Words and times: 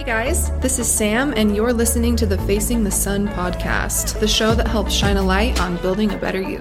Hey 0.00 0.06
guys, 0.06 0.50
this 0.60 0.78
is 0.78 0.90
Sam, 0.90 1.34
and 1.36 1.54
you're 1.54 1.74
listening 1.74 2.16
to 2.16 2.24
the 2.24 2.38
Facing 2.46 2.84
the 2.84 2.90
Sun 2.90 3.28
podcast, 3.28 4.18
the 4.18 4.26
show 4.26 4.54
that 4.54 4.66
helps 4.66 4.94
shine 4.94 5.18
a 5.18 5.22
light 5.22 5.60
on 5.60 5.76
building 5.82 6.10
a 6.10 6.16
better 6.16 6.40
you. 6.40 6.58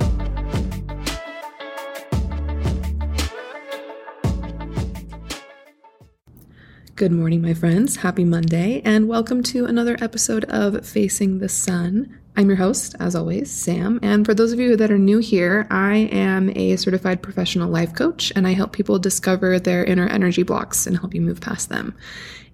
Good 6.99 7.13
morning, 7.13 7.41
my 7.41 7.53
friends. 7.53 7.95
Happy 7.95 8.25
Monday, 8.25 8.81
and 8.83 9.07
welcome 9.07 9.41
to 9.43 9.63
another 9.63 9.95
episode 10.01 10.43
of 10.49 10.85
Facing 10.85 11.39
the 11.39 11.47
Sun. 11.47 12.19
I'm 12.35 12.49
your 12.49 12.57
host, 12.57 12.93
as 12.99 13.15
always, 13.15 13.49
Sam. 13.49 14.01
And 14.03 14.25
for 14.25 14.33
those 14.33 14.51
of 14.51 14.59
you 14.59 14.75
that 14.75 14.91
are 14.91 14.97
new 14.97 15.19
here, 15.19 15.65
I 15.71 16.09
am 16.11 16.49
a 16.57 16.75
certified 16.75 17.23
professional 17.23 17.69
life 17.69 17.95
coach, 17.95 18.33
and 18.35 18.45
I 18.45 18.51
help 18.51 18.73
people 18.73 18.99
discover 18.99 19.61
their 19.61 19.85
inner 19.85 20.07
energy 20.07 20.43
blocks 20.43 20.85
and 20.85 20.99
help 20.99 21.15
you 21.15 21.21
move 21.21 21.39
past 21.39 21.69
them. 21.69 21.95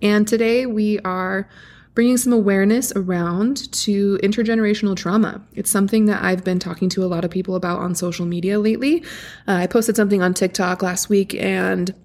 And 0.03 0.27
today 0.27 0.67
we 0.67 0.99
are 0.99 1.49
bringing 1.95 2.17
some 2.17 2.31
awareness 2.33 2.93
around 2.95 3.71
to 3.71 4.19
intergenerational 4.21 4.95
trauma. 4.95 5.41
It's 5.55 5.71
something 5.71 6.05
that 6.05 6.21
I've 6.21 6.43
been 6.43 6.59
talking 6.59 6.89
to 6.89 7.03
a 7.03 7.07
lot 7.07 7.25
of 7.25 7.31
people 7.31 7.55
about 7.55 7.79
on 7.79 7.95
social 7.95 8.27
media 8.27 8.59
lately. 8.59 9.03
Uh, 9.47 9.53
I 9.53 9.65
posted 9.65 9.95
something 9.95 10.21
on 10.21 10.35
TikTok 10.35 10.83
last 10.83 11.09
week 11.09 11.33
and 11.33 11.95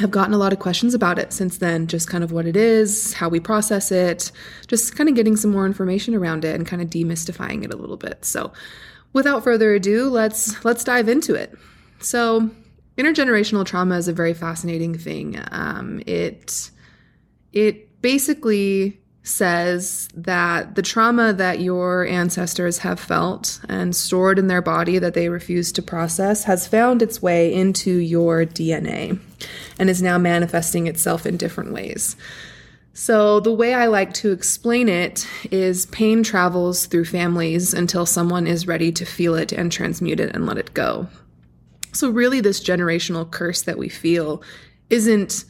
have 0.00 0.10
gotten 0.10 0.32
a 0.34 0.38
lot 0.38 0.52
of 0.52 0.58
questions 0.58 0.94
about 0.94 1.18
it 1.18 1.32
since 1.32 1.58
then, 1.58 1.86
just 1.86 2.08
kind 2.08 2.24
of 2.24 2.32
what 2.32 2.46
it 2.46 2.56
is, 2.56 3.12
how 3.12 3.28
we 3.28 3.38
process 3.38 3.92
it, 3.92 4.32
just 4.66 4.96
kind 4.96 5.08
of 5.08 5.14
getting 5.14 5.36
some 5.36 5.50
more 5.50 5.66
information 5.66 6.14
around 6.14 6.44
it 6.44 6.54
and 6.54 6.66
kind 6.66 6.80
of 6.80 6.88
demystifying 6.88 7.64
it 7.64 7.72
a 7.72 7.76
little 7.76 7.98
bit. 7.98 8.24
So, 8.24 8.52
without 9.12 9.44
further 9.44 9.74
ado, 9.74 10.08
let's 10.08 10.64
let's 10.64 10.82
dive 10.82 11.08
into 11.08 11.34
it. 11.34 11.56
So, 12.00 12.50
intergenerational 12.96 13.66
trauma 13.66 13.98
is 13.98 14.08
a 14.08 14.12
very 14.12 14.34
fascinating 14.34 14.96
thing. 14.96 15.38
Um, 15.52 16.02
it 16.06 16.70
it 17.52 18.00
basically 18.00 18.98
says 19.30 20.08
that 20.14 20.74
the 20.74 20.82
trauma 20.82 21.32
that 21.32 21.60
your 21.60 22.06
ancestors 22.06 22.78
have 22.78 23.00
felt 23.00 23.60
and 23.68 23.94
stored 23.94 24.38
in 24.38 24.48
their 24.48 24.60
body 24.60 24.98
that 24.98 25.14
they 25.14 25.28
refuse 25.28 25.72
to 25.72 25.82
process 25.82 26.44
has 26.44 26.66
found 26.66 27.00
its 27.00 27.22
way 27.22 27.52
into 27.52 27.96
your 27.96 28.44
DNA 28.44 29.18
and 29.78 29.88
is 29.88 30.02
now 30.02 30.18
manifesting 30.18 30.86
itself 30.86 31.24
in 31.24 31.36
different 31.36 31.72
ways. 31.72 32.16
So, 32.92 33.40
the 33.40 33.52
way 33.52 33.72
I 33.72 33.86
like 33.86 34.12
to 34.14 34.32
explain 34.32 34.88
it 34.88 35.26
is 35.50 35.86
pain 35.86 36.22
travels 36.22 36.86
through 36.86 37.04
families 37.04 37.72
until 37.72 38.04
someone 38.04 38.46
is 38.46 38.66
ready 38.66 38.90
to 38.92 39.04
feel 39.04 39.36
it 39.36 39.52
and 39.52 39.70
transmute 39.70 40.20
it 40.20 40.34
and 40.34 40.44
let 40.44 40.58
it 40.58 40.74
go. 40.74 41.06
So, 41.92 42.10
really, 42.10 42.40
this 42.40 42.62
generational 42.62 43.30
curse 43.30 43.62
that 43.62 43.78
we 43.78 43.88
feel 43.88 44.42
isn't 44.90 45.44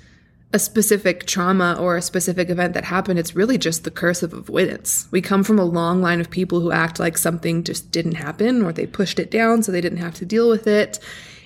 a 0.53 0.59
specific 0.59 1.27
trauma 1.27 1.77
or 1.79 1.97
a 1.97 2.03
specific 2.03 2.51
event 2.51 2.75
that 2.75 2.84
happened. 2.84 3.19
It's 3.19 3.37
really 3.37 3.56
just 3.56 3.84
the 3.84 3.91
curse 3.91 4.23
of 4.23 4.33
avoidance. 4.33 5.07
We 5.11 5.23
come 5.23 5.45
from 5.45 5.59
a 5.59 5.65
long 5.65 6.03
line 6.03 6.20
of 6.20 6.29
people 6.29 6.61
who 6.61 6.73
act 6.73 6.98
like 6.98 7.17
something 7.17 7.62
just 7.62 7.92
didn't 7.92 8.15
happen 8.15 8.62
or 8.62 8.73
they 8.73 8.87
pushed 8.87 9.20
it 9.20 9.31
down 9.31 9.62
so 9.62 9.70
they 9.70 9.81
didn't 9.81 9.98
have 9.98 10.15
to 10.15 10.27
deal 10.27 10.48
with 10.48 10.67
it. 10.67 10.98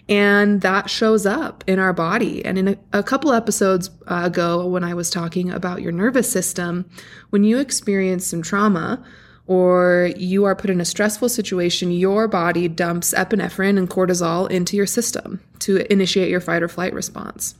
And 0.09 0.61
that 0.61 0.91
shows 0.91 1.27
up 1.27 1.65
in 1.67 1.79
our 1.79 1.93
body. 1.93 2.45
And 2.45 2.59
in 2.59 2.69
a, 2.69 2.77
a 2.93 3.03
couple 3.03 3.33
episodes 3.33 3.91
uh, 4.07 4.23
ago, 4.25 4.67
when 4.67 4.85
I 4.85 4.95
was 4.95 5.11
talking 5.11 5.51
about 5.51 5.83
your 5.83 5.93
nervous 5.93 6.31
system, 6.31 6.89
when 7.31 7.45
you 7.45 7.59
experience 7.59 8.27
some 8.27 8.43
trauma, 8.43 9.03
or 9.47 10.11
you 10.17 10.45
are 10.45 10.55
put 10.55 10.71
in 10.71 10.81
a 10.81 10.87
stressful 10.87 11.29
situation, 11.29 11.91
your 11.91 12.27
body 12.27 12.67
dumps 12.69 13.13
epinephrine 13.15 13.77
and 13.77 13.91
cortisol 13.91 14.51
into 14.51 14.77
your 14.77 14.87
system 14.87 15.41
to 15.59 15.91
initiate 15.93 16.31
your 16.31 16.41
fight 16.41 16.63
or 16.63 16.69
flight 16.69 16.95
response. 16.95 17.55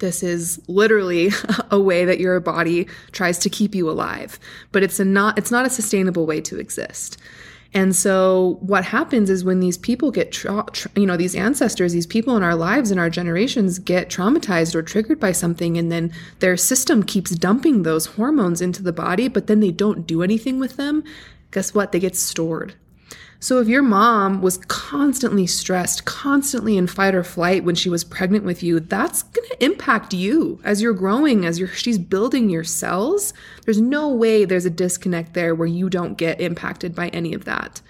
This 0.00 0.22
is 0.22 0.60
literally 0.66 1.30
a 1.70 1.80
way 1.80 2.04
that 2.04 2.20
your 2.20 2.40
body 2.40 2.88
tries 3.12 3.38
to 3.38 3.50
keep 3.50 3.74
you 3.74 3.88
alive, 3.88 4.38
but 4.72 4.82
it's 4.82 5.00
a 5.00 5.04
not 5.04 5.38
it's 5.38 5.50
not 5.50 5.66
a 5.66 5.70
sustainable 5.70 6.26
way 6.26 6.40
to 6.42 6.58
exist. 6.58 7.16
And 7.72 7.94
so 7.94 8.58
what 8.60 8.84
happens 8.84 9.30
is 9.30 9.44
when 9.44 9.60
these 9.60 9.78
people 9.78 10.10
get 10.10 10.32
tra- 10.32 10.64
tra- 10.72 10.90
you 10.96 11.06
know 11.06 11.16
these 11.16 11.36
ancestors, 11.36 11.92
these 11.92 12.06
people 12.06 12.36
in 12.36 12.42
our 12.42 12.56
lives 12.56 12.90
in 12.90 12.98
our 12.98 13.10
generations 13.10 13.78
get 13.78 14.10
traumatized 14.10 14.74
or 14.74 14.82
triggered 14.82 15.20
by 15.20 15.32
something 15.32 15.76
and 15.78 15.92
then 15.92 16.12
their 16.40 16.56
system 16.56 17.02
keeps 17.02 17.30
dumping 17.30 17.82
those 17.82 18.06
hormones 18.06 18.60
into 18.60 18.82
the 18.82 18.92
body, 18.92 19.28
but 19.28 19.46
then 19.46 19.60
they 19.60 19.70
don't 19.70 20.06
do 20.06 20.22
anything 20.22 20.58
with 20.58 20.76
them. 20.76 21.04
Guess 21.52 21.74
what? 21.74 21.92
They 21.92 22.00
get 22.00 22.16
stored. 22.16 22.74
So 23.42 23.58
if 23.58 23.68
your 23.68 23.82
mom 23.82 24.42
was 24.42 24.58
constantly 24.68 25.46
stressed, 25.46 26.04
constantly 26.04 26.76
in 26.76 26.86
fight 26.86 27.14
or 27.14 27.24
flight 27.24 27.64
when 27.64 27.74
she 27.74 27.88
was 27.88 28.04
pregnant 28.04 28.44
with 28.44 28.62
you, 28.62 28.80
that's 28.80 29.22
going 29.22 29.48
to 29.48 29.64
impact 29.64 30.12
you 30.12 30.60
as 30.62 30.82
you're 30.82 30.92
growing, 30.92 31.46
as 31.46 31.58
you're 31.58 31.68
she's 31.68 31.98
building 31.98 32.50
your 32.50 32.64
cells. 32.64 33.32
There's 33.64 33.80
no 33.80 34.10
way 34.10 34.44
there's 34.44 34.66
a 34.66 34.70
disconnect 34.70 35.32
there 35.32 35.54
where 35.54 35.66
you 35.66 35.88
don't 35.88 36.18
get 36.18 36.38
impacted 36.38 36.94
by 36.94 37.08
any 37.08 37.32
of 37.32 37.46
that. 37.46 37.80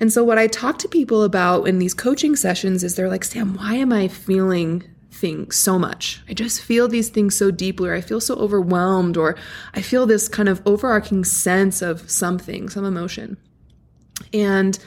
And 0.00 0.10
so 0.10 0.24
what 0.24 0.38
I 0.38 0.46
talk 0.46 0.78
to 0.78 0.88
people 0.88 1.24
about 1.24 1.68
in 1.68 1.78
these 1.78 1.92
coaching 1.92 2.34
sessions 2.34 2.82
is 2.82 2.94
they're 2.94 3.10
like, 3.10 3.24
"Sam, 3.24 3.56
why 3.56 3.74
am 3.74 3.92
I 3.92 4.08
feeling 4.08 4.82
things 5.12 5.56
so 5.56 5.78
much. 5.78 6.22
I 6.28 6.32
just 6.32 6.62
feel 6.62 6.88
these 6.88 7.10
things 7.10 7.36
so 7.36 7.50
deeply, 7.50 7.90
or 7.90 7.94
I 7.94 8.00
feel 8.00 8.20
so 8.20 8.36
overwhelmed, 8.36 9.18
or 9.18 9.36
I 9.74 9.82
feel 9.82 10.06
this 10.06 10.28
kind 10.28 10.48
of 10.48 10.62
overarching 10.64 11.24
sense 11.24 11.82
of 11.82 12.10
something, 12.10 12.70
some 12.70 12.86
emotion. 12.86 13.36
And 14.32 14.78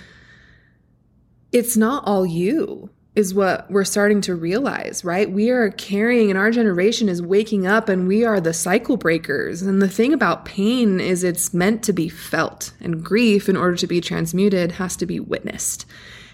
it's 1.52 1.78
not 1.78 2.04
all 2.06 2.26
you 2.26 2.90
is 3.16 3.34
what 3.34 3.70
we're 3.70 3.84
starting 3.84 4.22
to 4.22 4.34
realize, 4.34 5.06
right? 5.06 5.32
We 5.32 5.52
are 5.52 5.70
carrying, 5.70 6.32
and 6.32 6.40
our 6.40 6.50
generation 6.50 7.10
is 7.10 7.22
waking 7.22 7.68
up, 7.68 7.88
and 7.88 8.08
we 8.08 8.26
are 8.26 8.42
the 8.42 8.54
cycle 8.54 8.98
breakers. 8.98 9.62
And 9.62 9.82
the 9.82 9.88
thing 9.88 10.14
about 10.14 10.46
pain 10.46 11.00
is 11.00 11.24
it's 11.24 11.54
meant 11.54 11.84
to 11.84 11.94
be 11.94 12.10
felt, 12.10 12.74
and 12.82 13.04
grief, 13.04 13.48
in 13.48 13.56
order 13.56 13.76
to 13.76 13.88
be 13.88 14.02
transmuted, 14.02 14.74
has 14.74 14.96
to 14.98 15.06
be 15.06 15.20
witnessed. 15.20 15.86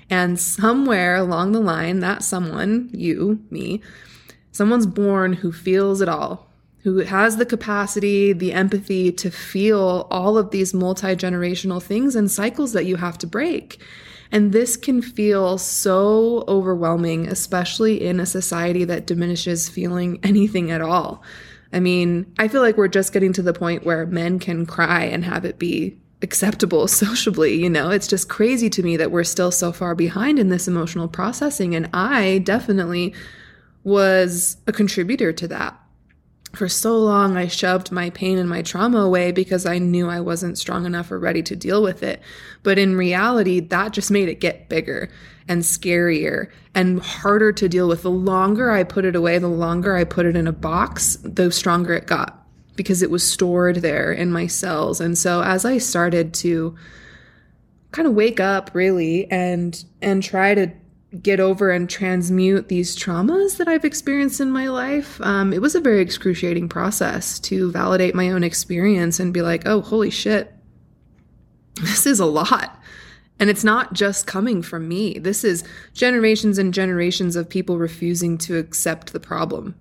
And 0.10 0.40
somewhere 0.40 1.18
along 1.18 1.52
the 1.52 1.60
line, 1.60 2.00
that 2.00 2.24
someone, 2.24 2.90
you, 2.94 3.44
me, 3.50 3.82
someone's 4.54 4.88
born 4.88 5.34
who 5.34 5.52
feels 5.52 6.00
it 6.00 6.08
all, 6.08 6.49
who 6.84 7.00
has 7.00 7.38
the 7.38 7.46
capacity, 7.46 8.34
the 8.34 8.54
empathy 8.54 9.12
to 9.12 9.30
feel 9.30 10.08
all 10.10 10.38
of 10.38 10.52
these 10.52 10.74
multi 10.74 11.16
generational 11.16 11.82
things 11.82 12.16
and 12.16 12.32
cycles 12.32 12.74
that 12.74 12.86
you 12.86 12.96
have 12.96 13.18
to 13.18 13.28
break. 13.28 13.82
And 14.32 14.52
this 14.52 14.78
can 14.78 15.02
feel 15.02 15.58
so 15.58 16.44
overwhelming, 16.48 17.28
especially 17.28 18.06
in 18.06 18.20
a 18.20 18.26
society 18.26 18.86
that 18.86 19.08
diminishes 19.08 19.68
feeling 19.68 20.20
anything 20.24 20.72
at 20.72 20.82
all. 20.82 21.24
I 21.74 21.80
mean, 21.80 22.32
I 22.38 22.48
feel 22.48 22.62
like 22.62 22.78
we're 22.78 22.88
just 22.88 23.14
getting 23.14 23.34
to 23.34 23.42
the 23.42 23.54
point 23.54 23.86
where 23.86 24.06
men 24.06 24.40
can 24.40 24.66
cry 24.66 25.04
and 25.04 25.26
have 25.26 25.46
it 25.46 25.60
be 25.60 25.98
acceptable 26.22 26.88
sociably. 26.88 27.56
You 27.56 27.70
know, 27.70 27.90
it's 27.90 28.08
just 28.08 28.30
crazy 28.30 28.70
to 28.70 28.84
me 28.84 28.98
that 28.98 29.12
we're 29.12 29.24
still 29.24 29.52
so 29.52 29.72
far 29.72 29.96
behind 29.96 30.40
in 30.40 30.50
this 30.50 30.68
emotional 30.68 31.08
processing. 31.08 31.76
And 31.76 31.90
I 31.94 32.40
definitely 32.40 33.14
was 33.84 34.58
a 34.68 34.72
contributor 34.72 35.34
to 35.34 35.48
that 35.48 35.79
for 36.54 36.68
so 36.68 36.98
long, 36.98 37.38
I 37.38 37.48
shoved 37.48 37.92
my 37.92 38.10
pain 38.10 38.38
and 38.38 38.50
my 38.50 38.62
trauma 38.62 39.00
away 39.00 39.32
because 39.32 39.66
I 39.66 39.78
knew 39.78 40.10
I 40.10 40.20
wasn't 40.20 40.58
strong 40.58 40.86
enough 40.86 41.12
or 41.12 41.20
ready 41.20 41.44
to 41.44 41.56
deal 41.56 41.82
with 41.84 42.02
it. 42.04 42.22
But 42.64 42.80
in 42.80 42.98
reality, 42.98 43.60
that 43.60 43.94
just 43.94 44.10
made 44.10 44.30
it 44.30 44.40
get 44.40 44.70
bigger 44.70 45.10
and 45.48 45.62
scarier 45.62 46.50
and 46.74 47.02
harder 47.02 47.52
to 47.52 47.70
deal 47.70 47.88
with. 47.88 48.04
The 48.04 48.12
longer 48.12 48.72
I 48.72 48.84
put 48.84 49.06
it 49.06 49.16
away, 49.16 49.38
the 49.38 49.48
longer 49.48 49.96
I 49.96 50.04
put 50.04 50.26
it 50.26 50.36
in 50.36 50.48
a 50.48 50.52
box, 50.52 51.18
the 51.24 51.52
stronger 51.52 51.94
it 51.94 52.08
got 52.08 52.36
because 52.76 53.02
it 53.02 53.12
was 53.12 53.30
stored 53.30 53.78
there 53.78 54.12
in 54.12 54.32
my 54.32 54.48
cells. 54.48 55.02
And 55.02 55.18
so 55.18 55.42
as 55.44 55.66
I 55.66 55.80
started 55.80 56.34
to 56.36 56.76
kind 57.92 58.08
of 58.08 58.14
wake 58.14 58.40
up 58.40 58.72
really 58.74 59.30
and 59.32 59.84
and 60.02 60.24
try 60.24 60.56
to 60.56 60.72
get 61.22 61.40
over 61.40 61.72
and 61.72 61.90
transmute 61.90 62.68
these 62.68 62.96
traumas 62.96 63.58
that 63.58 63.68
I've 63.68 63.86
experienced 63.86 64.40
in 64.40 64.52
my 64.52 64.68
life, 64.68 65.20
um, 65.22 65.54
it 65.54 65.62
was 65.62 65.74
a 65.74 65.82
very 65.82 66.02
excruciating 66.02 66.70
process 66.70 67.40
to 67.40 67.72
validate 67.72 68.14
my 68.14 68.30
own 68.30 68.44
experience 68.44 69.20
and 69.20 69.34
be 69.34 69.42
like, 69.42 69.64
oh, 69.66 69.82
holy 69.82 70.12
shit, 70.12 70.54
this 71.82 72.06
is 72.06 72.20
a 72.20 72.26
lot. 72.26 72.80
And 73.40 73.50
it's 73.50 73.64
not 73.64 73.94
just 73.94 74.28
coming 74.28 74.62
from 74.62 74.88
me. 74.88 75.18
This 75.18 75.44
is 75.44 75.64
generations 75.94 76.58
and 76.58 76.74
generations 76.74 77.36
of 77.36 77.50
people 77.50 77.80
refusing 77.80 78.38
to 78.40 78.58
accept 78.58 79.14
the 79.14 79.20
problem 79.20 79.76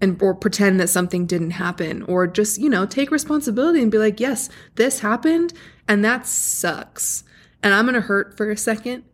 and 0.00 0.20
or 0.22 0.34
pretend 0.34 0.80
that 0.80 0.88
something 0.88 1.26
didn't 1.26 1.50
happen 1.50 2.02
or 2.04 2.26
just, 2.26 2.58
you 2.58 2.68
know, 2.68 2.86
take 2.86 3.10
responsibility 3.10 3.82
and 3.82 3.90
be 3.90 3.98
like, 3.98 4.20
"Yes, 4.20 4.48
this 4.76 5.00
happened 5.00 5.52
and 5.86 6.04
that 6.04 6.26
sucks." 6.26 7.24
And 7.62 7.74
I'm 7.74 7.84
going 7.84 7.94
to 7.94 8.00
hurt 8.00 8.36
for 8.36 8.50
a 8.50 8.56
second 8.56 9.04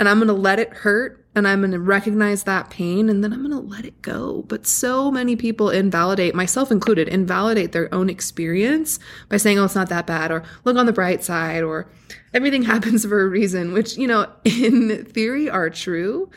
and 0.00 0.08
I'm 0.08 0.16
going 0.16 0.28
to 0.28 0.32
let 0.32 0.58
it 0.58 0.72
hurt 0.72 1.26
and 1.34 1.46
I'm 1.46 1.60
going 1.60 1.72
to 1.72 1.78
recognize 1.78 2.44
that 2.44 2.70
pain 2.70 3.10
and 3.10 3.22
then 3.22 3.34
I'm 3.34 3.46
going 3.46 3.50
to 3.50 3.68
let 3.68 3.84
it 3.84 4.00
go. 4.00 4.42
But 4.48 4.66
so 4.66 5.10
many 5.10 5.36
people 5.36 5.68
invalidate, 5.68 6.34
myself 6.34 6.70
included, 6.72 7.06
invalidate 7.06 7.72
their 7.72 7.92
own 7.94 8.08
experience 8.08 8.98
by 9.28 9.36
saying, 9.36 9.58
oh, 9.58 9.64
it's 9.66 9.74
not 9.74 9.90
that 9.90 10.06
bad, 10.06 10.32
or 10.32 10.42
look 10.64 10.78
on 10.78 10.86
the 10.86 10.92
bright 10.92 11.22
side, 11.22 11.62
or 11.62 11.86
everything 12.32 12.62
happens 12.64 13.04
for 13.04 13.20
a 13.20 13.28
reason, 13.28 13.74
which, 13.74 13.98
you 13.98 14.08
know, 14.08 14.26
in 14.44 15.04
theory 15.04 15.50
are 15.50 15.68
true. 15.68 16.30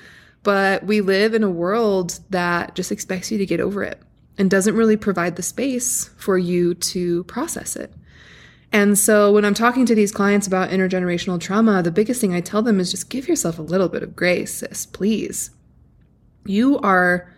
But 0.44 0.86
we 0.86 1.00
live 1.00 1.33
in 1.33 1.42
a 1.42 1.50
world 1.50 2.19
that 2.31 2.75
just 2.75 2.92
expects 2.92 3.31
you 3.31 3.38
to 3.38 3.45
get 3.45 3.62
over 3.62 3.81
it. 3.81 4.00
and 4.38 4.51
doesn't 4.51 4.75
really 4.75 4.98
provide 4.98 5.38
the 5.38 5.44
space 5.44 6.10
for 6.18 6.38
you 6.38 6.74
to 6.74 7.24
process 7.25 7.77
it. 7.77 7.94
And 8.73 8.97
so 8.97 9.31
when 9.31 9.45
I'm 9.45 9.53
talking 9.53 9.85
to 9.85 9.93
these 9.93 10.11
clients 10.11 10.47
about 10.47 10.71
intergenerational 10.71 11.39
trauma, 11.39 11.83
the 11.83 11.91
biggest 11.91 12.19
thing 12.19 12.33
I 12.33 12.41
tell 12.41 12.63
them 12.63 12.79
is 12.79 12.89
just 12.89 13.11
give 13.11 13.27
yourself 13.27 13.59
a 13.59 13.61
little 13.61 13.87
bit 13.87 14.01
of 14.01 14.15
grace, 14.15 14.55
sis, 14.55 14.87
please. 14.87 15.51
You 16.43 16.79
are 16.79 17.31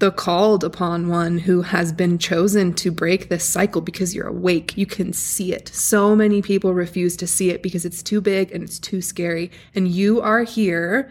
the 0.00 0.10
called 0.10 0.64
upon 0.64 1.08
one 1.08 1.38
who 1.38 1.62
has 1.62 1.92
been 1.92 2.18
chosen 2.18 2.74
to 2.74 2.90
break 2.90 3.28
this 3.28 3.44
cycle 3.44 3.80
because 3.80 4.14
you're 4.14 4.26
awake. 4.26 4.76
You 4.76 4.86
can 4.86 5.12
see 5.12 5.54
it. 5.54 5.68
So 5.68 6.16
many 6.16 6.42
people 6.42 6.74
refuse 6.74 7.16
to 7.18 7.28
see 7.28 7.50
it 7.50 7.62
because 7.62 7.84
it's 7.84 8.02
too 8.02 8.20
big 8.20 8.50
and 8.50 8.62
it's 8.62 8.80
too 8.80 9.00
scary. 9.00 9.52
And 9.74 9.88
you 9.88 10.20
are 10.20 10.42
here 10.42 11.10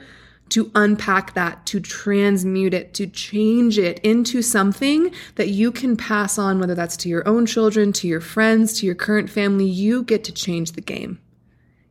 to 0.50 0.72
unpack 0.76 1.34
that, 1.34 1.66
to 1.66 1.80
transmute 1.80 2.74
it, 2.74 2.94
to 2.94 3.08
change 3.08 3.78
it 3.78 4.00
into 4.00 4.42
something 4.42 5.12
that 5.36 5.50
you 5.50 5.72
can 5.72 5.98
pass 5.98 6.38
on, 6.38 6.60
whether 6.60 6.76
that's 6.76 6.98
to 6.98 7.10
your 7.10 7.28
own 7.28 7.46
children, 7.46 7.92
to 7.94 8.08
your 8.08 8.22
friends, 8.22 8.80
to 8.80 8.86
your 8.86 8.96
current 8.96 9.30
family. 9.30 9.66
You 9.66 10.04
get 10.04 10.24
to 10.26 10.32
change 10.32 10.74
the 10.74 10.82
game. 10.82 11.20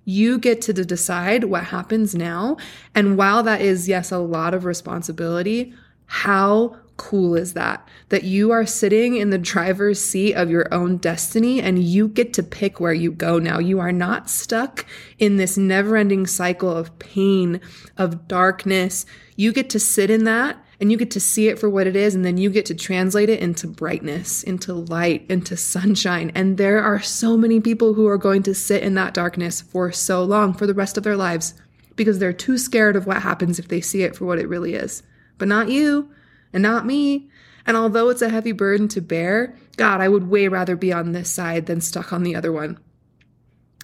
You 0.05 0.39
get 0.39 0.61
to 0.63 0.73
decide 0.73 1.45
what 1.45 1.65
happens 1.65 2.15
now. 2.15 2.57
And 2.95 3.17
while 3.17 3.43
that 3.43 3.61
is, 3.61 3.89
yes, 3.89 4.13
a 4.13 4.19
lot 4.19 4.55
of 4.55 4.65
responsibility, 4.65 5.75
how 6.07 6.77
cool 6.97 7.35
is 7.35 7.55
that? 7.55 7.87
That 8.11 8.25
you 8.25 8.53
are 8.53 8.67
sitting 8.67 9.17
in 9.17 9.31
the 9.31 9.39
driver's 9.39 10.01
seat 10.01 10.35
of 10.35 10.51
your 10.51 10.73
own 10.73 10.99
destiny 10.99 11.61
and 11.61 11.83
you 11.83 12.09
get 12.09 12.33
to 12.35 12.43
pick 12.43 12.81
where 12.81 12.93
you 12.93 13.11
go 13.11 13.39
now. 13.39 13.59
You 13.59 13.81
are 13.81 13.93
not 13.93 14.31
stuck 14.31 14.87
in 15.19 15.37
this 15.37 15.57
never 15.57 15.97
ending 15.97 16.27
cycle 16.27 16.71
of 16.71 16.97
pain, 16.99 17.61
of 17.97 18.29
darkness. 18.29 19.07
You 19.37 19.53
get 19.53 19.71
to 19.71 19.81
sit 19.81 20.11
in 20.11 20.25
that 20.25 20.57
and 20.81 20.91
you 20.91 20.99
get 20.99 21.11
to 21.13 21.21
see 21.21 21.49
it 21.49 21.59
for 21.59 21.69
what 21.69 21.87
it 21.87 21.97
is. 21.97 22.15
And 22.15 22.25
then 22.25 22.37
you 22.37 22.51
get 22.51 22.67
to 22.67 22.75
translate 22.75 23.29
it 23.29 23.41
into 23.41 23.67
brightness, 23.67 24.43
into 24.43 24.75
light, 24.75 25.27
into 25.29 25.57
sunshine. 25.57 26.31
And 26.35 26.59
there 26.59 26.83
are 26.83 27.01
so 27.01 27.37
many 27.37 27.61
people 27.61 27.95
who 27.95 28.07
are 28.07 28.19
going 28.19 28.43
to 28.45 28.55
sit 28.55 28.83
in 28.83 28.95
that 28.95 29.15
darkness 29.15 29.61
for 29.61 29.91
so 29.91 30.23
long, 30.23 30.55
for 30.55 30.67
the 30.67 30.75
rest 30.75 30.97
of 30.97 31.05
their 31.05 31.17
lives, 31.17 31.55
because 31.97 32.19
they're 32.19 32.33
too 32.33 32.59
scared 32.59 32.97
of 32.97 33.07
what 33.07 33.23
happens 33.23 33.59
if 33.59 33.69
they 33.69 33.81
see 33.81 34.03
it 34.03 34.17
for 34.17 34.27
what 34.27 34.39
it 34.39 34.49
really 34.49 34.75
is. 34.75 35.03
But 35.39 35.49
not 35.49 35.69
you 35.69 36.11
and 36.53 36.63
not 36.63 36.87
me. 36.87 37.29
And 37.67 37.77
although 37.77 38.11
it's 38.11 38.23
a 38.23 38.29
heavy 38.29 38.53
burden 38.53 38.89
to 38.89 39.01
bear, 39.01 39.57
God, 39.77 40.01
I 40.01 40.09
would 40.09 40.29
way 40.29 40.49
rather 40.49 40.77
be 40.77 40.93
on 40.93 41.13
this 41.13 41.31
side 41.31 41.67
than 41.67 41.81
stuck 41.81 42.13
on 42.13 42.23
the 42.23 42.37
other 42.37 42.53
one. 42.53 42.79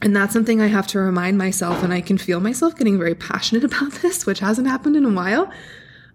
And 0.02 0.16
that's 0.16 0.32
something 0.32 0.60
I 0.60 0.68
have 0.68 0.86
to 0.88 0.98
remind 0.98 1.36
myself, 1.36 1.82
and 1.82 1.92
I 1.92 2.00
can 2.00 2.16
feel 2.16 2.40
myself 2.40 2.76
getting 2.76 2.98
very 2.98 3.14
passionate 3.14 3.64
about 3.72 3.92
this, 3.92 4.24
which 4.24 4.40
hasn't 4.40 4.68
happened 4.68 4.96
in 4.96 5.04
a 5.04 5.10
while. 5.10 5.50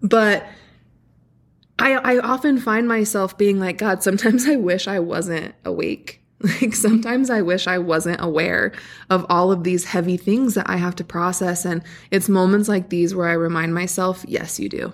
But 0.02 0.44
I, 1.78 1.92
I 1.94 2.18
often 2.18 2.58
find 2.58 2.88
myself 2.88 3.36
being 3.36 3.60
like, 3.60 3.78
God, 3.78 4.02
sometimes 4.02 4.48
I 4.48 4.56
wish 4.56 4.88
I 4.88 4.98
wasn't 4.98 5.54
awake. 5.64 6.22
Like 6.60 6.74
sometimes 6.74 7.30
I 7.30 7.40
wish 7.40 7.66
I 7.66 7.78
wasn't 7.78 8.20
aware 8.20 8.72
of 9.08 9.24
all 9.30 9.50
of 9.50 9.64
these 9.64 9.86
heavy 9.86 10.18
things 10.18 10.52
that 10.52 10.68
I 10.68 10.76
have 10.76 10.94
to 10.96 11.04
process. 11.04 11.64
And 11.64 11.82
it's 12.10 12.28
moments 12.28 12.68
like 12.68 12.90
these 12.90 13.14
where 13.14 13.26
I 13.26 13.32
remind 13.32 13.72
myself, 13.72 14.22
yes, 14.28 14.60
you 14.60 14.68
do. 14.68 14.92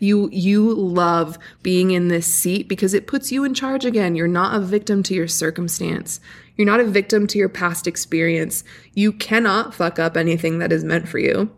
You 0.00 0.30
you 0.32 0.74
love 0.74 1.38
being 1.62 1.92
in 1.92 2.08
this 2.08 2.26
seat 2.26 2.68
because 2.68 2.94
it 2.94 3.06
puts 3.06 3.30
you 3.30 3.44
in 3.44 3.54
charge 3.54 3.84
again. 3.84 4.16
You're 4.16 4.26
not 4.26 4.54
a 4.54 4.64
victim 4.64 5.02
to 5.04 5.14
your 5.14 5.28
circumstance. 5.28 6.20
You're 6.56 6.66
not 6.66 6.80
a 6.80 6.84
victim 6.84 7.26
to 7.28 7.38
your 7.38 7.50
past 7.50 7.86
experience. 7.86 8.64
You 8.94 9.12
cannot 9.12 9.74
fuck 9.74 9.98
up 9.98 10.16
anything 10.16 10.58
that 10.58 10.72
is 10.72 10.84
meant 10.84 11.08
for 11.08 11.18
you. 11.18 11.54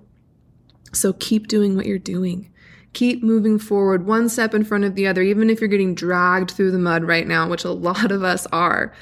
So 0.93 1.13
keep 1.15 1.47
doing 1.49 1.77
what 1.77 1.87
you're 1.87 1.99
doing. 1.99 2.51
Keep 2.93 3.23
moving 3.23 3.59
forward 3.59 4.07
one 4.07 4.29
step 4.29 4.55
in 4.55 4.65
front 4.65 4.85
of 4.85 4.97
the 4.97 5.07
other, 5.07 5.23
even 5.23 5.49
if 5.49 5.61
you're 5.61 5.69
getting 5.69 5.95
dragged 5.95 6.51
through 6.51 6.73
the 6.73 6.79
mud 6.79 7.05
right 7.05 7.27
now, 7.27 7.49
which 7.49 7.65
a 7.65 7.71
lot 7.71 8.13
of 8.13 8.23
us 8.23 8.47
are. 8.53 8.93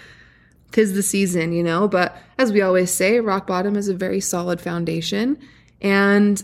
Tis 0.70 0.92
the 0.92 1.02
season, 1.02 1.52
you 1.52 1.64
know, 1.64 1.88
but 1.88 2.16
as 2.38 2.52
we 2.52 2.60
always 2.60 2.92
say, 2.92 3.18
rock 3.18 3.46
bottom 3.46 3.74
is 3.74 3.88
a 3.88 3.94
very 3.94 4.20
solid 4.20 4.60
foundation. 4.60 5.36
And 5.80 6.42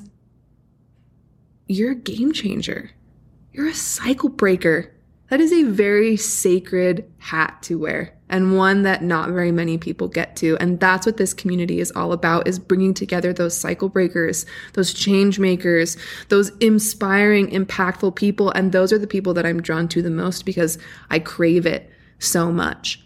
you're 1.66 1.92
a 1.92 1.96
game 1.96 2.32
changer. 2.32 2.90
You're 3.52 3.68
a 3.68 3.74
cycle 3.74 4.28
breaker. 4.28 4.92
That 5.30 5.40
is 5.40 5.52
a 5.52 5.64
very 5.64 6.16
sacred 6.16 7.10
hat 7.18 7.62
to 7.62 7.78
wear 7.78 8.16
and 8.28 8.56
one 8.56 8.82
that 8.82 9.02
not 9.02 9.30
very 9.30 9.52
many 9.52 9.78
people 9.78 10.08
get 10.08 10.36
to. 10.36 10.56
And 10.58 10.80
that's 10.80 11.06
what 11.06 11.16
this 11.16 11.32
community 11.32 11.80
is 11.80 11.92
all 11.92 12.12
about 12.12 12.48
is 12.48 12.58
bringing 12.58 12.94
together 12.94 13.32
those 13.32 13.56
cycle 13.56 13.88
breakers, 13.88 14.46
those 14.72 14.92
change 14.92 15.38
makers, 15.38 15.96
those 16.28 16.50
inspiring, 16.58 17.48
impactful 17.48 18.16
people. 18.16 18.50
And 18.50 18.72
those 18.72 18.92
are 18.92 18.98
the 18.98 19.06
people 19.06 19.34
that 19.34 19.46
I'm 19.46 19.62
drawn 19.62 19.88
to 19.88 20.02
the 20.02 20.10
most 20.10 20.44
because 20.44 20.78
I 21.10 21.18
crave 21.18 21.66
it 21.66 21.90
so 22.18 22.50
much. 22.50 23.02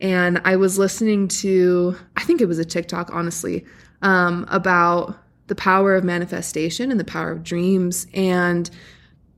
And 0.00 0.40
I 0.44 0.56
was 0.56 0.78
listening 0.78 1.28
to, 1.28 1.96
I 2.16 2.22
think 2.22 2.40
it 2.40 2.46
was 2.46 2.58
a 2.58 2.64
TikTok, 2.64 3.10
honestly, 3.12 3.64
um, 4.02 4.46
about 4.48 5.18
the 5.48 5.54
power 5.54 5.94
of 5.96 6.04
manifestation 6.04 6.90
and 6.90 7.00
the 7.00 7.04
power 7.04 7.32
of 7.32 7.42
dreams. 7.42 8.06
And 8.14 8.70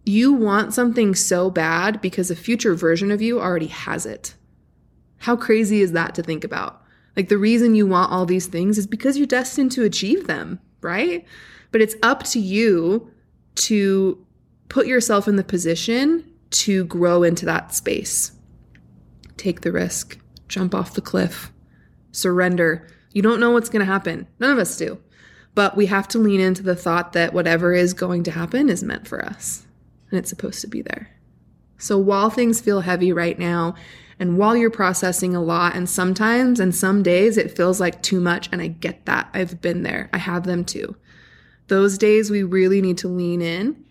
you 0.04 0.32
want 0.32 0.74
something 0.74 1.14
so 1.14 1.50
bad 1.50 2.00
because 2.00 2.30
a 2.30 2.36
future 2.36 2.74
version 2.74 3.10
of 3.10 3.22
you 3.22 3.40
already 3.40 3.68
has 3.68 4.06
it. 4.06 4.34
How 5.18 5.36
crazy 5.36 5.80
is 5.80 5.92
that 5.92 6.14
to 6.16 6.22
think 6.22 6.44
about? 6.44 6.82
Like 7.16 7.28
the 7.28 7.38
reason 7.38 7.74
you 7.74 7.86
want 7.86 8.12
all 8.12 8.26
these 8.26 8.46
things 8.46 8.78
is 8.78 8.86
because 8.86 9.18
you're 9.18 9.26
destined 9.26 9.72
to 9.72 9.84
achieve 9.84 10.26
them, 10.26 10.60
right? 10.80 11.24
But 11.70 11.80
it's 11.80 11.96
up 12.02 12.22
to 12.24 12.40
you 12.40 13.10
to 13.56 14.26
put 14.68 14.86
yourself 14.86 15.28
in 15.28 15.36
the 15.36 15.44
position 15.44 16.24
to 16.50 16.84
grow 16.84 17.22
into 17.22 17.44
that 17.46 17.74
space. 17.74 18.32
Take 19.36 19.60
the 19.60 19.72
risk, 19.72 20.18
jump 20.48 20.74
off 20.74 20.94
the 20.94 21.00
cliff, 21.00 21.52
surrender. 22.12 22.88
You 23.12 23.22
don't 23.22 23.40
know 23.40 23.50
what's 23.50 23.68
going 23.68 23.80
to 23.80 23.92
happen. 23.92 24.26
None 24.38 24.50
of 24.50 24.58
us 24.58 24.76
do. 24.76 24.98
But 25.54 25.76
we 25.76 25.86
have 25.86 26.08
to 26.08 26.18
lean 26.18 26.40
into 26.40 26.62
the 26.62 26.76
thought 26.76 27.12
that 27.12 27.32
whatever 27.32 27.72
is 27.74 27.92
going 27.92 28.22
to 28.24 28.30
happen 28.30 28.68
is 28.68 28.82
meant 28.82 29.08
for 29.08 29.24
us 29.24 29.66
and 30.10 30.18
it's 30.18 30.28
supposed 30.28 30.60
to 30.60 30.68
be 30.68 30.82
there. 30.82 31.10
So 31.78 31.96
while 31.98 32.30
things 32.30 32.60
feel 32.60 32.80
heavy 32.80 33.12
right 33.12 33.38
now, 33.38 33.74
and 34.18 34.36
while 34.36 34.54
you're 34.54 34.70
processing 34.70 35.34
a 35.34 35.42
lot, 35.42 35.74
and 35.74 35.88
sometimes 35.88 36.60
and 36.60 36.74
some 36.74 37.02
days 37.02 37.38
it 37.38 37.56
feels 37.56 37.80
like 37.80 38.02
too 38.02 38.20
much, 38.20 38.50
and 38.52 38.60
I 38.60 38.66
get 38.66 39.06
that. 39.06 39.30
I've 39.32 39.62
been 39.62 39.82
there, 39.82 40.10
I 40.12 40.18
have 40.18 40.44
them 40.44 40.64
too. 40.64 40.94
Those 41.68 41.96
days 41.96 42.30
we 42.30 42.42
really 42.42 42.82
need 42.82 42.98
to 42.98 43.08
lean 43.08 43.40
in 43.40 43.82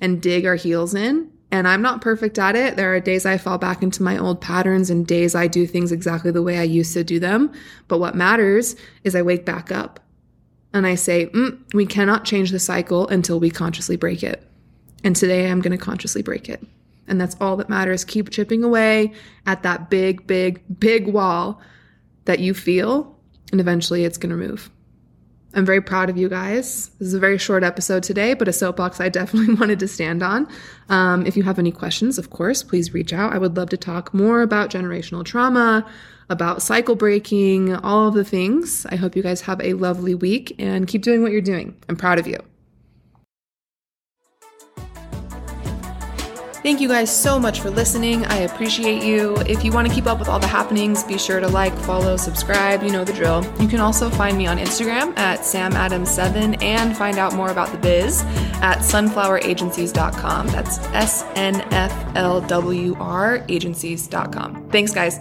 and 0.00 0.22
dig 0.22 0.46
our 0.46 0.54
heels 0.54 0.94
in. 0.94 1.30
And 1.50 1.68
I'm 1.68 1.82
not 1.82 2.00
perfect 2.00 2.38
at 2.38 2.56
it. 2.56 2.76
There 2.76 2.94
are 2.94 3.00
days 3.00 3.26
I 3.26 3.38
fall 3.38 3.58
back 3.58 3.82
into 3.82 4.02
my 4.02 4.18
old 4.18 4.40
patterns 4.40 4.90
and 4.90 5.06
days 5.06 5.34
I 5.34 5.46
do 5.46 5.66
things 5.66 5.92
exactly 5.92 6.30
the 6.30 6.42
way 6.42 6.58
I 6.58 6.64
used 6.64 6.94
to 6.94 7.04
do 7.04 7.20
them. 7.20 7.52
But 7.86 7.98
what 7.98 8.16
matters 8.16 8.74
is 9.04 9.14
I 9.14 9.22
wake 9.22 9.44
back 9.44 9.70
up 9.70 10.00
and 10.74 10.86
I 10.86 10.96
say, 10.96 11.26
mm, 11.26 11.58
we 11.72 11.86
cannot 11.86 12.24
change 12.24 12.50
the 12.50 12.58
cycle 12.58 13.06
until 13.08 13.38
we 13.38 13.48
consciously 13.48 13.96
break 13.96 14.22
it. 14.22 14.46
And 15.04 15.14
today 15.14 15.48
I'm 15.48 15.60
going 15.60 15.76
to 15.76 15.82
consciously 15.82 16.20
break 16.20 16.48
it. 16.48 16.62
And 17.06 17.20
that's 17.20 17.36
all 17.40 17.56
that 17.58 17.68
matters. 17.68 18.04
Keep 18.04 18.30
chipping 18.30 18.64
away 18.64 19.12
at 19.46 19.62
that 19.62 19.88
big, 19.88 20.26
big, 20.26 20.60
big 20.80 21.06
wall 21.06 21.60
that 22.24 22.40
you 22.40 22.54
feel, 22.54 23.16
and 23.52 23.60
eventually 23.60 24.04
it's 24.04 24.18
going 24.18 24.30
to 24.30 24.36
move. 24.36 24.70
I'm 25.54 25.64
very 25.64 25.80
proud 25.80 26.10
of 26.10 26.16
you 26.16 26.28
guys. 26.28 26.90
This 26.98 27.08
is 27.08 27.14
a 27.14 27.20
very 27.20 27.38
short 27.38 27.62
episode 27.62 28.02
today, 28.02 28.34
but 28.34 28.48
a 28.48 28.52
soapbox 28.52 29.00
I 29.00 29.08
definitely 29.08 29.54
wanted 29.60 29.78
to 29.78 29.88
stand 29.88 30.22
on. 30.22 30.48
Um, 30.88 31.26
if 31.26 31.36
you 31.36 31.42
have 31.44 31.58
any 31.58 31.70
questions, 31.70 32.18
of 32.18 32.30
course, 32.30 32.62
please 32.62 32.92
reach 32.92 33.12
out. 33.12 33.32
I 33.32 33.38
would 33.38 33.56
love 33.56 33.70
to 33.70 33.76
talk 33.76 34.12
more 34.12 34.42
about 34.42 34.70
generational 34.70 35.24
trauma, 35.24 35.86
about 36.28 36.62
cycle 36.62 36.96
breaking, 36.96 37.74
all 37.74 38.08
of 38.08 38.14
the 38.14 38.24
things. 38.24 38.86
I 38.86 38.96
hope 38.96 39.14
you 39.14 39.22
guys 39.22 39.42
have 39.42 39.60
a 39.60 39.74
lovely 39.74 40.14
week 40.14 40.54
and 40.58 40.86
keep 40.86 41.02
doing 41.02 41.22
what 41.22 41.32
you're 41.32 41.40
doing. 41.40 41.76
I'm 41.88 41.96
proud 41.96 42.18
of 42.18 42.26
you. 42.26 42.38
Thank 46.64 46.80
you 46.80 46.88
guys 46.88 47.14
so 47.14 47.38
much 47.38 47.60
for 47.60 47.68
listening. 47.68 48.24
I 48.24 48.36
appreciate 48.36 49.04
you. 49.04 49.36
If 49.46 49.62
you 49.66 49.70
want 49.70 49.86
to 49.86 49.92
keep 49.92 50.06
up 50.06 50.18
with 50.18 50.30
all 50.30 50.38
the 50.38 50.46
happenings, 50.46 51.04
be 51.04 51.18
sure 51.18 51.38
to 51.38 51.46
like, 51.46 51.76
follow, 51.80 52.16
subscribe. 52.16 52.82
You 52.82 52.90
know 52.90 53.04
the 53.04 53.12
drill. 53.12 53.44
You 53.60 53.68
can 53.68 53.80
also 53.80 54.08
find 54.08 54.38
me 54.38 54.46
on 54.46 54.56
Instagram 54.56 55.14
at 55.18 55.40
samadams7 55.40 56.62
and 56.62 56.96
find 56.96 57.18
out 57.18 57.34
more 57.34 57.50
about 57.50 57.70
the 57.70 57.76
biz 57.76 58.22
at 58.62 58.78
sunfloweragencies.com. 58.78 60.46
That's 60.46 60.78
S 60.78 61.26
N 61.34 61.60
F 61.70 62.16
L 62.16 62.40
W 62.40 62.96
R 62.98 63.44
agencies.com. 63.50 64.70
Thanks, 64.70 64.94
guys. 64.94 65.20